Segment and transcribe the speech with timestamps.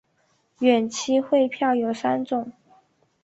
[0.61, 2.51] 远期汇票有三种。